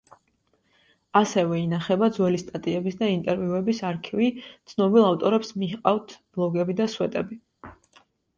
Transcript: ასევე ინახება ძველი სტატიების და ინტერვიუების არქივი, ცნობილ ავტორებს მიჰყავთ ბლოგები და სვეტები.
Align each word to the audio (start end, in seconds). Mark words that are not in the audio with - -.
ასევე 1.19 1.59
ინახება 1.63 2.09
ძველი 2.15 2.39
სტატიების 2.43 2.97
და 3.01 3.09
ინტერვიუების 3.17 3.83
არქივი, 3.91 4.31
ცნობილ 4.73 5.07
ავტორებს 5.11 5.53
მიჰყავთ 5.65 6.17
ბლოგები 6.41 6.79
და 6.83 6.91
სვეტები. 6.97 7.41